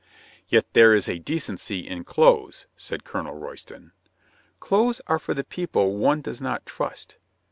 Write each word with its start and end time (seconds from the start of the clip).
"Yet 0.47 0.65
there 0.73 0.95
is 0.95 1.07
a 1.07 1.19
decency 1.19 1.87
in 1.87 2.05
clothes," 2.05 2.65
said 2.75 3.03
Colonel 3.03 3.35
Royston. 3.35 3.91
"Clothes 4.59 4.99
are 5.05 5.19
for 5.19 5.35
the 5.35 5.43
people 5.43 5.95
one 5.95 6.21
does 6.21 6.41
not 6.41 6.65
trust. 6.65 7.17